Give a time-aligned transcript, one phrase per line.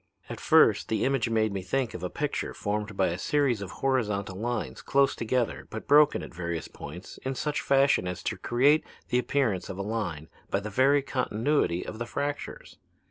[0.29, 3.69] At first the image made me think of a picture formed by a series of
[3.85, 8.83] horizontal lines close together but broken at various points in such fashion as to create
[9.09, 12.79] the appearance of a line by the very continuity of the fractures.